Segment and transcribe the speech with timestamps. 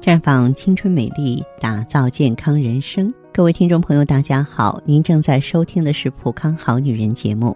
[0.00, 3.12] 绽放青春美丽，打造健康人生。
[3.34, 7.54] 各位听众朋友，大家好，您正在收听的是《普康好女人》节目。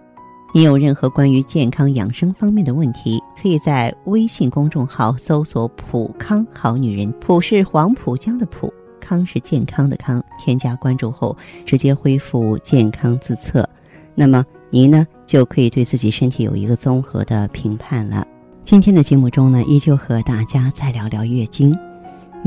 [0.53, 10.23] 您有任何关于健康养生方面的问题，可以在微信公众号搜索“普康好女人”，普是黄浦江的浦，康是健康的康。
[10.37, 11.35] 添加关注后，
[11.65, 13.67] 直接恢复健康自测，
[14.13, 18.23] 那么您呢就可以对自己身体有一个综合的评判了。
[18.63, 21.75] 今天的节目中呢，依旧和大家再聊聊月经。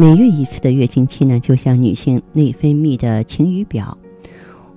[0.01, 3.99] 每月一次的月经期呢，就像女性内分泌的晴雨表，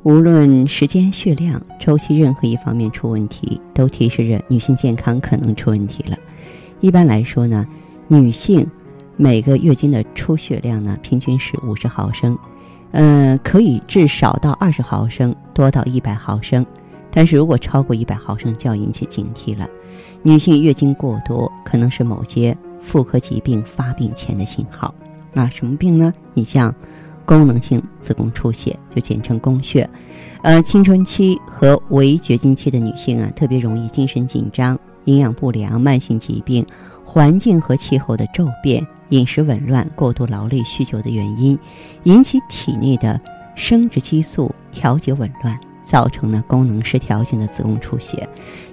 [0.01, 6.17] 无论时间、血量、周期任何一方面出问题，都提示着女性健康可能出问题了。
[6.81, 7.67] 一般来说呢，
[8.07, 8.65] 女性
[9.15, 12.35] 每个月经的出血量呢，平均是五十毫升，
[12.89, 16.65] 嗯，可以至少到二十毫升，多到一百毫升。
[17.11, 19.69] 但是如果超过一百毫升，就要引起警惕了。
[20.23, 24.91] 女性月经过多，可能是某些妇科疾病发病前的信号。
[25.33, 26.13] 啊，什么病呢？
[26.33, 26.73] 你像
[27.25, 29.89] 功能性子宫出血，就简称宫血。
[30.41, 36.65] 呃，青春期和围绝经期的女性啊，特别容易精神紧张、营养不良、慢性疾病、
[37.05, 41.57] 环境和气候的骤变、饮食紊乱、过度劳累、酗酒的原因，
[42.03, 43.19] 引起体内的
[43.55, 48.27] 生殖激素调节紊乱，造成了功能失调性的子宫出血，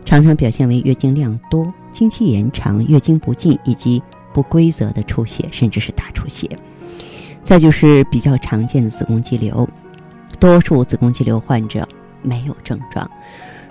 [0.04, 4.02] 常常表现为月经量多、经期延长、月经不尽以及。
[4.32, 6.48] 不规则的出血，甚至是大出血，
[7.42, 9.68] 再就是比较常见的子宫肌瘤，
[10.38, 11.86] 多数子宫肌瘤患者
[12.22, 13.10] 没有症状，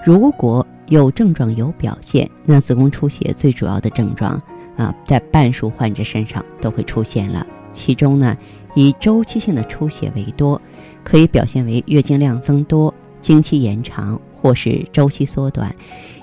[0.05, 4.41] 如果有症状有表现，那子宫出血最主要的症状
[4.77, 7.45] 啊，在半数患者身上都会出现了。
[7.73, 8.35] 其中呢，
[8.73, 10.59] 以周期性的出血为多，
[11.03, 15.75] 可以表现为月经量增多、经期延长或是周期缩短。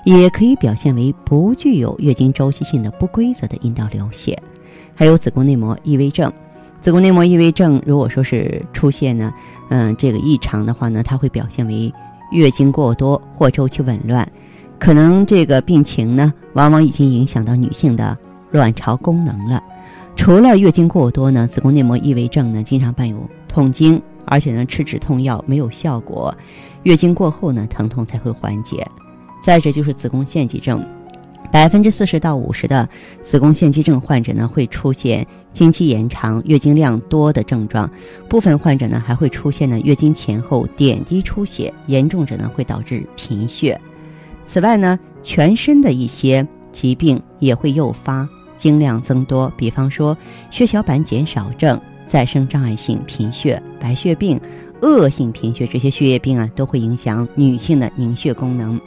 [0.03, 4.41] 也可以表现为不具有月经周期性的不规则的阴道流血，
[4.95, 6.31] 还有子宫内膜异位症。
[6.81, 9.31] 子宫内膜异位症如果说是出现呢，
[9.69, 11.91] 嗯，这个异常的话呢，它会表现为
[12.31, 14.27] 月经过多或周期紊乱，
[14.79, 18.17] 可能这个病情呢，往往已经影响到女性的
[18.51, 19.63] 卵巢功能了。
[20.15, 26.35] 除了月经过多呢，子宫内膜异位症呢，经常伴有痛经，而且呢，吃止痛药没有效果，
[26.83, 28.85] 月经过后呢，疼痛才会缓解。
[29.41, 30.83] 再者就是子宫腺肌症，
[31.51, 32.89] 百分之四十到五十的
[33.21, 37.89] 子宫腺肌症患者呢会出现经期延长、月经量多的症状，
[38.27, 43.79] 部分患者呢还会出现呢月经前后点滴出血，严重者呢会导致贫血。
[44.43, 50.17] 此外呢，全身的一些疾病也会诱发经量增多，比方说
[50.49, 54.39] 血小板减少症、再生障碍性贫血、白血病、
[54.81, 58.79] 恶性贫血这些血液病啊，都会影响女性的凝血功能。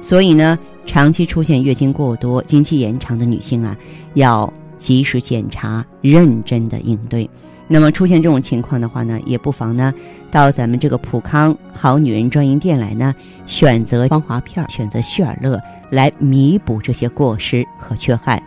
[0.00, 3.76] 所以呢，长期出现月经过多、经期延长的女性啊，
[4.14, 7.28] 要及时检查，认真的应对。
[7.68, 9.92] 那么出现这种情况的话呢，也不妨呢，
[10.30, 13.12] 到咱们这个普康好女人专营店来呢，
[13.46, 15.60] 选择芳华片，选择旭尔乐
[15.90, 18.40] 来弥补这些过失和缺憾。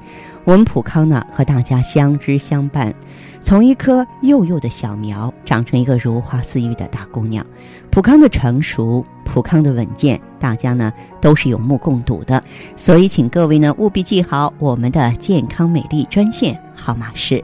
[0.45, 2.94] 我们普康呢，和大家相知相伴。
[3.41, 7.45] 从一棵幼幼的小苗长成一个如花似玉的大姑娘，
[7.89, 10.91] 普康的成熟，普康的稳健，大家呢
[11.22, 12.44] 都是有目共睹的。
[12.75, 17.44] 所以，请各位呢务必记好我们的健康美丽专线号码是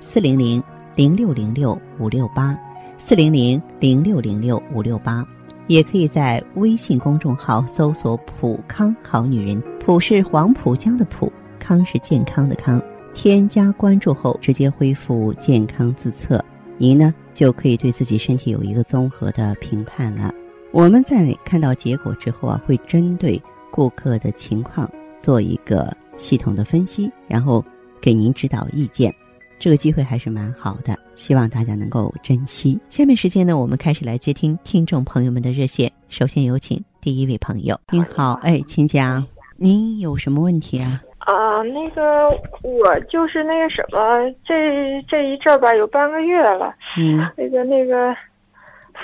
[0.00, 0.62] 四零零
[0.94, 2.58] 零六零六五六八
[2.98, 5.24] 四零零零六零六五六八，
[5.68, 12.82] 也可以在微信公众号搜索“普康好女人”，普是黄浦江的浦，康是健康的康。
[13.16, 16.44] 添加关注后，直接恢复健康自测，
[16.76, 20.30] 您呢就可以对自己身体有一个综合的评判了。
[20.70, 24.88] 我们在看到结果之后啊，会针对顾客的情况
[25.18, 27.64] 做一个系统的分析，然后
[28.02, 29.12] 给您指导意见。
[29.58, 32.78] 这个机会还是蛮好的，希望大家能够珍惜。
[32.90, 35.90] 下面时间呢，我们开始来接听听众朋友们的热线。
[36.10, 39.26] 首先有请第一位朋友，您好，哎，请讲，
[39.56, 41.00] 您有什么问题啊？
[41.26, 42.30] 啊，那个
[42.62, 46.72] 我就是那个什么，这这一阵儿吧，有半个月了。
[46.96, 47.18] 嗯。
[47.36, 48.14] 那个那个，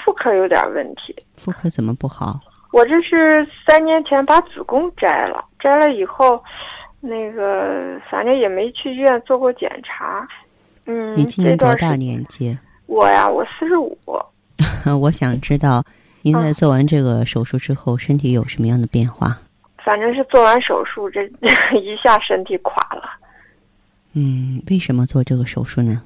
[0.05, 1.13] 妇科有点问题。
[1.37, 2.39] 妇科怎么不好？
[2.71, 6.41] 我这是三年前把子宫摘了，摘了以后，
[7.01, 10.25] 那个反正也没去医院做过检查。
[10.87, 11.17] 嗯。
[11.17, 12.57] 你今年多大年纪？
[12.87, 13.99] 我呀，我四十五。
[15.01, 15.83] 我想知道，
[16.23, 19.39] 您在做完这个手术之后，身体有什么样的变化？
[19.85, 21.23] 反正是做完手术，这
[21.79, 23.03] 一下身体垮了。
[24.15, 26.03] 嗯，为什么做这个手术呢？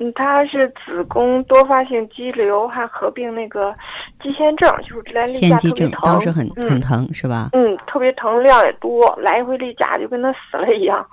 [0.00, 3.72] 嗯，他是子宫多发性肌瘤，还合并那个
[4.20, 7.50] 肌腺症，就是来例假特别疼，当时很很疼是吧？
[7.52, 11.06] 嗯，特别疼，量也多，来回例假就跟他死了一样。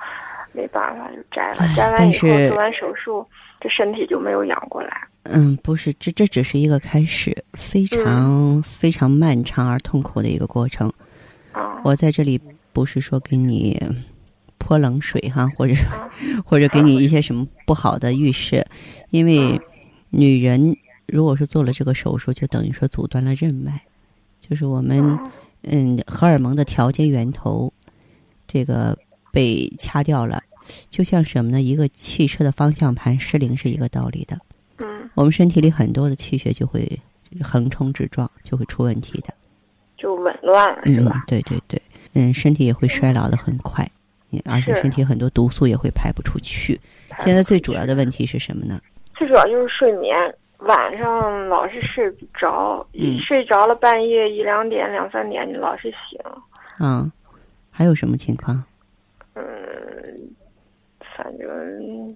[0.54, 1.63] 没办法就摘了。
[1.78, 3.25] 摘完以后做完手术，
[3.62, 5.08] 这身体就没有养过来。
[5.24, 10.90] 嗯，不是，这这只是一个开始，非常非常漫长而痛苦的一个过程。
[11.81, 12.39] 啊，我在这里
[12.72, 13.81] 不是说给你
[14.57, 15.74] 泼冷水哈，或者
[16.45, 18.66] 或者给你一些什么不好的预示，
[19.10, 19.60] 因为
[20.12, 20.75] 女人
[21.07, 23.81] 如果是做了这个手术，就等于说阻断了任脉，
[24.39, 25.19] 就是我们
[25.63, 27.74] 嗯荷尔蒙的调节源头
[28.48, 28.98] 这个
[29.31, 30.44] 被掐掉了，
[30.89, 31.62] 就像什么呢？
[31.62, 34.39] 一个汽车的方向盘失灵是一个道理的。
[35.13, 37.01] 我们身体里很多的气血就会
[37.42, 39.40] 横冲直撞，就会出问题的，就
[40.21, 41.23] 紊乱了，是吧？
[41.27, 41.81] 对对对，
[42.13, 43.85] 嗯，身体也会衰老的很快，
[44.45, 46.79] 而且身体很多毒素也会排不出去。
[47.19, 48.79] 现在最主要的问题是什么呢？
[49.15, 50.15] 最主要就是睡眠，
[50.59, 56.19] 晚上老是睡不着，一睡着了半夜一两点、两三点，你老是醒。
[56.79, 57.12] 嗯，
[57.69, 58.63] 还有什么情况？
[59.35, 59.44] 嗯，
[61.15, 62.15] 反正。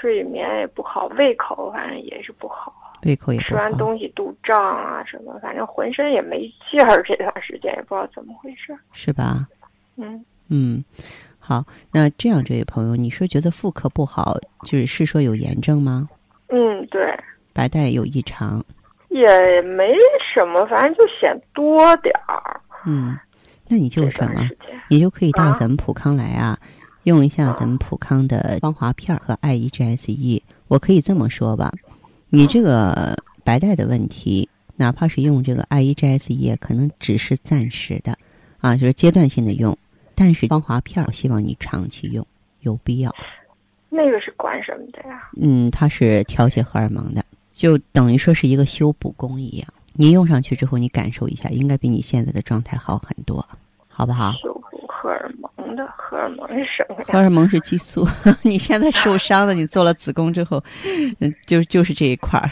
[0.00, 2.72] 睡眠也不好，胃口反正也是不好，
[3.02, 3.40] 胃口也。
[3.40, 6.40] 吃完东西肚胀啊什么，反正浑身也没
[6.70, 7.02] 劲儿。
[7.02, 9.46] 这段时间也不知道怎么回事，是吧？
[9.96, 10.84] 嗯嗯，
[11.38, 16.08] 好，那这样，这位朋友，你说觉得妇科不好，就是是说有炎症吗？
[16.48, 17.00] 嗯，对。
[17.52, 18.64] 白带有异常？
[19.08, 19.92] 也没
[20.34, 22.60] 什么，反正就显多点儿。
[22.86, 23.18] 嗯，
[23.66, 24.48] 那你就什么？
[24.88, 26.58] 你就可以到咱们普康来啊。
[27.04, 31.72] 用一下咱们普康的芳华片和 I E G S E，我可以这么说吧，
[32.30, 38.16] 你这个白带的问题，哪怕是用这个 I E G S E，可能只是暂时的，
[38.58, 39.76] 啊，就是阶段性的用。
[40.14, 42.26] 但是芳华片，我希望你长期用，
[42.60, 43.14] 有必要。
[43.88, 45.30] 那个是管什么的呀？
[45.40, 49.68] 嗯，它是调节荷尔蒙的，就等于说是一个修补工一样。
[49.94, 53.44] 你用上去之后，你感受一下，应该比你现在的状态好很多，
[53.88, 54.34] 好不好？
[55.86, 57.04] 荷尔蒙是什么呀？
[57.08, 58.06] 荷尔蒙是激素。
[58.42, 60.62] 你现在受伤了，你做了子宫之后，
[61.20, 62.50] 嗯，就就是这一块儿，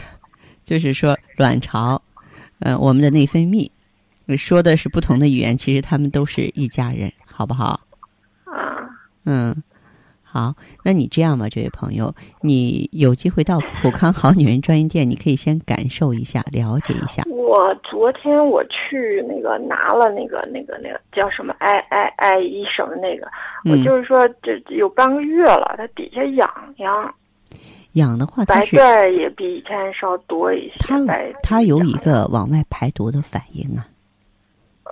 [0.65, 2.01] 就是说卵巢，
[2.61, 3.71] 嗯，我们的内分泌，
[4.37, 7.81] 说的是不同的语言，其实他们都是一家人，好不好？
[8.45, 8.91] 啊，
[9.25, 9.63] 嗯。
[10.29, 17.23] 好，那你这样吧，这位朋友，你有机会到普康好女人专营店，你可以先感受一下，了解一下。
[17.47, 23.29] 我昨天我去那个拿了那个那个那个叫什么爱爱爱医生的那个，
[23.71, 27.15] 我就是说这有半个月了，它底下痒痒。
[27.93, 30.75] 痒的话，白带也比以前稍多一些。
[30.81, 30.99] 它
[31.43, 33.87] 它有一个往外排毒的反应啊。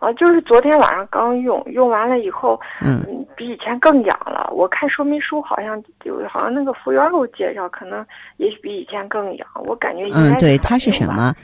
[0.00, 4.50] 啊，就是昨天晚上刚用，用完了以后，嗯，比以前更痒了。
[4.52, 8.04] 我看说明书好像就好像那个服务员给我介绍，可能
[8.38, 9.46] 也许比以前更痒。
[9.66, 11.34] 我感觉嗯，对，它是什么？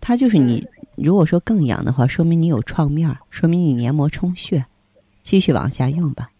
[0.00, 0.66] 它就是你
[0.96, 4.64] 如果说更痒的话，说明你有创面，说明你黏膜充血，
[5.22, 6.30] 继续往下用吧。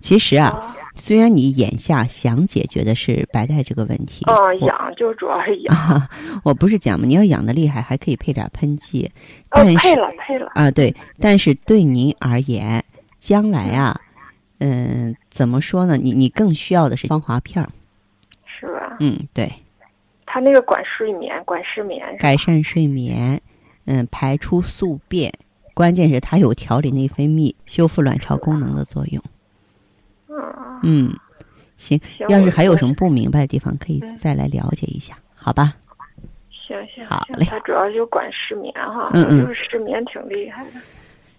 [0.00, 6.08] 其实啊，虽然你眼下想解决的是白带这个问题，啊，痒就主要是痒。
[6.42, 9.10] 我不是讲嘛，你要痒的厉害，还可以配点喷剂。
[9.50, 12.82] 但是配了配了啊，对，但是对您而言，
[13.18, 14.00] 将来啊，
[14.58, 15.98] 嗯，怎么说呢？
[15.98, 17.68] 你你更需要的是芳华片儿，
[18.46, 18.96] 是吧？
[19.00, 19.52] 嗯，对。
[20.30, 23.40] 它那个管睡眠，管失眠，改善睡眠，
[23.86, 25.32] 嗯，排出宿便，
[25.72, 29.22] 关键是它有调理内分泌、修复卵巢功能的作用。
[30.82, 31.10] 嗯，
[31.78, 31.98] 行，
[32.28, 35.74] 要是还有什么不明白的地方，可以再来了解一下，好吧？
[36.50, 37.46] 行行，好嘞。
[37.46, 40.72] 他主要就管失眠哈，嗯嗯，就是失眠挺厉害的。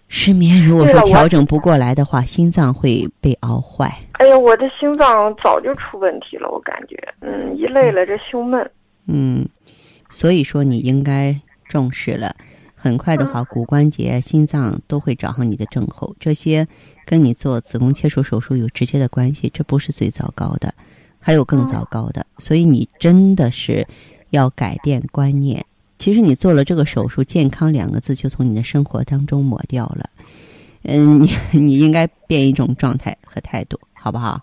[0.08, 3.88] 失眠如果说调整不过来的话，心脏会被熬坏。
[4.14, 8.68] 哎呀，我的心脏早就出问题了，我感觉，嗯，一累了这胸闷。
[9.06, 9.48] 嗯，
[10.08, 12.34] 所以说你应该重视了。
[12.74, 16.66] 很快的话，骨关节、心脏都会找上你的症候，这些
[17.04, 19.50] 跟你做子宫切除手术有直接的关系。
[19.52, 20.72] 这不是最糟糕的，
[21.18, 22.24] 还有更糟糕的。
[22.38, 23.86] 所以你真的是
[24.30, 25.62] 要改变观念。
[25.98, 30.08] 其实你做了这个手术，健康两个字就从你的生活当中抹掉了。
[30.84, 34.42] 嗯，你你应该变一种状态和态度，好不好？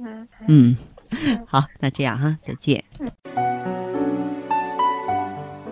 [0.00, 0.76] 嗯嗯，
[1.46, 2.82] 好，那这样哈，再见。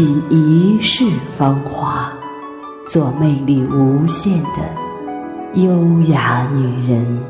[0.00, 2.10] 品一世芳华，
[2.88, 7.22] 做魅力无限的优雅女人。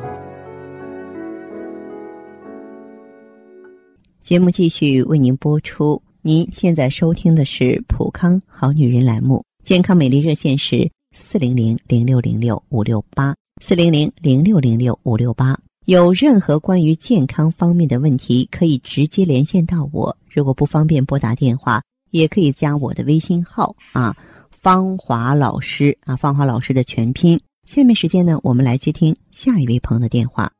[4.23, 6.00] 节目继续为您播出。
[6.23, 15.59] 您现在收听的是《普康好女人》栏目，健康美丽热线是四零零零六零六五六八四零零零六零六五六八。
[15.87, 20.17] 有任何关于健康方面的问题，可以直接连线到我。
[20.33, 24.14] 如果不方便拨打电话，也可以加我的微信号啊，
[24.50, 27.40] 芳华老师啊，芳华老师的全拼。
[27.64, 30.50] 下面时间呢，我们来接听下一位朋友的电话。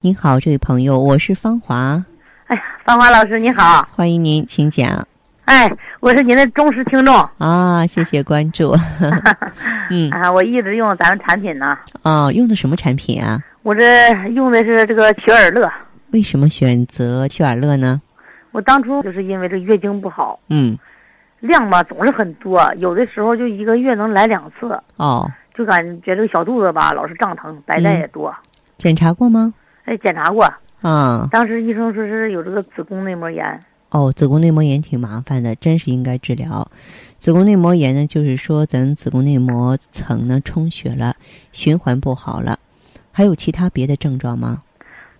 [0.00, 2.04] 您好，这位朋友，我是芳华。
[2.46, 5.06] 哎呀，芳华老师你好，欢迎您，请讲。
[5.46, 8.76] 哎，我是您的忠实听众啊，谢谢关注。
[9.90, 11.76] 嗯啊，我一直用咱们产品呢。
[12.02, 13.42] 哦，用的什么产品啊？
[13.62, 15.70] 我这用的是这个曲尔乐。
[16.12, 18.00] 为什么选择曲尔乐呢？
[18.52, 20.38] 我当初就是因为这月经不好。
[20.48, 20.78] 嗯。
[21.40, 24.78] 量吧总是很多，有的时候就一个月能来两次。
[24.96, 25.30] 哦。
[25.52, 28.34] 就感觉这个小肚子吧老是胀疼，白带也多。
[28.78, 29.52] 检查过吗？
[29.84, 30.50] 哎，检查过。
[30.80, 33.60] 啊，当时医生说是有这个子宫内膜炎。
[33.90, 36.66] 哦，子宫内膜炎挺麻烦的，真是应该治疗。
[37.18, 41.16] 子宫内膜炎呢，就是说咱子宫内膜层呢充血了，
[41.52, 42.58] 循环不好了。
[43.12, 44.62] 还有其他别的症状吗？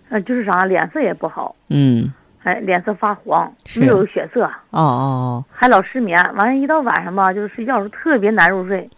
[0.09, 1.55] 呃，就是啥，脸色也不好。
[1.69, 2.11] 嗯。
[2.43, 4.45] 哎，脸色发黄，没有血色。
[4.71, 5.45] 哦哦。
[5.51, 8.89] 还老失眠，完了，一到晚上吧，就是睡觉时候特别难入睡。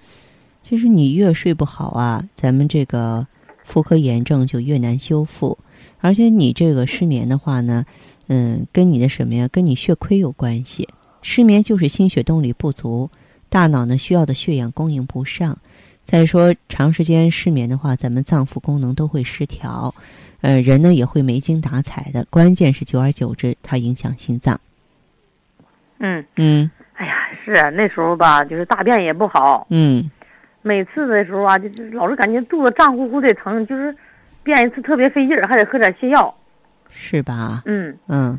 [0.62, 3.28] 其实你越睡不好啊，咱们这个
[3.64, 5.58] 妇科炎症就越难修复。
[6.00, 7.86] 而且你这个失眠的话呢，
[8.28, 9.48] 嗯，跟你的什么呀？
[9.50, 10.88] 跟你血亏有关系。
[11.22, 13.10] 失眠就是心血动力不足，
[13.50, 15.58] 大脑呢需要的血氧供应不上。
[16.04, 19.94] 再说长时间失眠的话，咱们脏腑功能都会失调，
[20.44, 22.24] 呃，人呢也会没精打采的。
[22.30, 24.60] 关键是久而久之，它影响心脏。
[25.98, 26.70] 嗯嗯。
[26.94, 29.66] 哎呀，是那时候吧，就是大便也不好。
[29.72, 30.12] 嗯。
[30.62, 33.96] 每次的时候啊，就是老是感觉肚子胀乎乎的疼，就是。
[34.46, 36.36] 便一次特别费劲儿，还得喝点泻药，
[36.90, 37.62] 是吧？
[37.66, 38.38] 嗯嗯，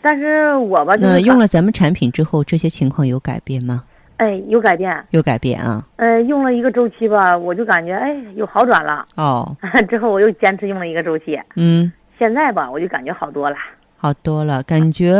[0.00, 3.84] 但是我吧，那用了咱们产品之后，这些情况有改变吗？
[4.16, 5.84] 哎，有改变，有改变啊。
[5.96, 9.04] 呃，用了一个周期吧，我就感觉哎有好转了。
[9.16, 9.56] 哦，
[9.88, 11.40] 之后我又坚持用了一个周期。
[11.56, 13.56] 嗯，现在吧，我就感觉好多了。
[13.96, 15.14] 好多了，感觉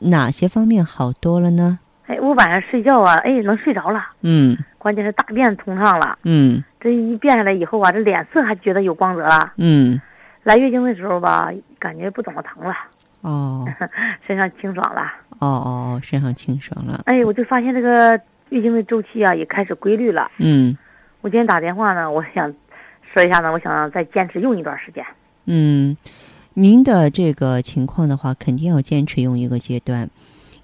[0.00, 1.78] 哪些方面好多了呢？
[2.06, 4.02] 哎，我晚上睡觉啊，哎，能睡着了。
[4.22, 4.56] 嗯。
[4.78, 6.18] 关键是大便通畅了。
[6.24, 6.62] 嗯。
[6.80, 9.52] 这一变下来以后啊，这脸色还觉得有光泽了。
[9.56, 10.00] 嗯。
[10.44, 12.74] 来月经的时候吧，感觉不怎么疼了。
[13.20, 13.66] 哦。
[14.26, 15.02] 身上清爽了。
[15.38, 17.02] 哦哦，身上清爽了。
[17.06, 20.30] 哎，我就发现这个月经的周期啊，也开始规律了。
[20.38, 20.76] 嗯。
[21.20, 22.52] 我今天打电话呢，我想
[23.12, 25.04] 说一下呢，我想再坚持用一段时间。
[25.46, 25.96] 嗯，
[26.54, 30.08] 您的这个情况的话，肯定要坚持用一个阶段。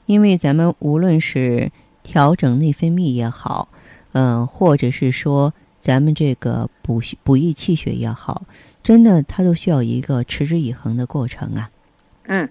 [0.07, 3.69] 因为咱们无论是调整内分泌也好，
[4.13, 8.43] 嗯，或者是说咱们这个补补益气血也好，
[8.83, 11.71] 真的它都需要一个持之以恒的过程啊。
[12.27, 12.49] 嗯，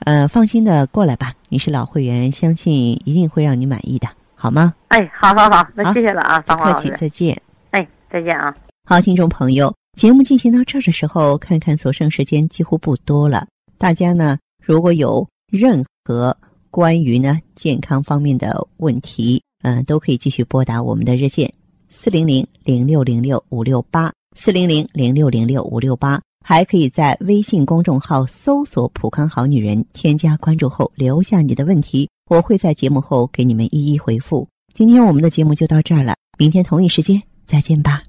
[0.00, 4.74] 呃，放心的过来吧，你是老会员，相信一定会让你满意的，好吗？
[4.88, 7.40] 哎，好好好，那谢谢了啊，客气，再见。
[7.70, 8.54] 哎，再见啊。
[8.84, 13.46] 好，听众朋友，节目进行到这儿的时候，看看所剩时间几乎不多了，
[13.78, 16.36] 大家呢如果有任何。
[16.68, 21.50] 关于呢健康方面的问题，嗯，都可以继续拨打我们的热线
[21.88, 34.46] 四零零零六零六五六八四零零零六零六五六八，还可以在微信公众号搜索“普康好女人”，添加关注后留下你的问题，我会在节目后给你们一一回复。
[34.72, 38.00] 今天我们的节目就到这儿了，明天同一时间再见吧。